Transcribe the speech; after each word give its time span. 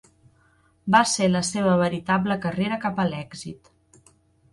Va 0.95 1.01
ser 1.09 1.27
la 1.33 1.41
seva 1.49 1.75
veritable 1.81 2.37
carrera 2.47 2.79
cap 2.87 3.03
a 3.05 3.07
l'èxit. 3.11 3.71